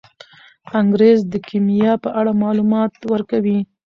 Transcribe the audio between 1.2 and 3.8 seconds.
د کیمیا په اړه معلومات ورکوي.